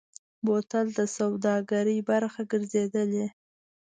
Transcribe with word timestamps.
بوتل 0.45 0.87
د 0.97 0.99
سوداګرۍ 1.17 1.99
برخه 2.09 2.41
ګرځېدلی. 2.51 3.25